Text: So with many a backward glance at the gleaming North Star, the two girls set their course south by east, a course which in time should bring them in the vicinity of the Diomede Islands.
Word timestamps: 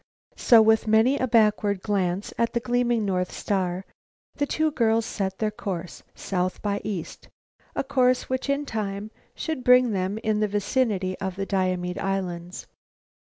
So 0.37 0.63
with 0.63 0.87
many 0.87 1.19
a 1.19 1.27
backward 1.27 1.81
glance 1.83 2.33
at 2.35 2.53
the 2.53 2.59
gleaming 2.59 3.05
North 3.05 3.31
Star, 3.31 3.85
the 4.33 4.47
two 4.47 4.71
girls 4.71 5.05
set 5.05 5.37
their 5.37 5.51
course 5.51 6.01
south 6.15 6.59
by 6.63 6.81
east, 6.83 7.29
a 7.75 7.83
course 7.83 8.27
which 8.27 8.49
in 8.49 8.65
time 8.65 9.11
should 9.35 9.63
bring 9.63 9.91
them 9.91 10.17
in 10.23 10.39
the 10.39 10.47
vicinity 10.47 11.15
of 11.19 11.35
the 11.35 11.45
Diomede 11.45 11.99
Islands. 11.99 12.65